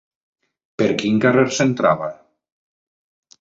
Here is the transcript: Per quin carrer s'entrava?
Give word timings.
Per 0.81 0.87
quin 1.01 1.19
carrer 1.25 1.43
s'entrava? 1.59 2.09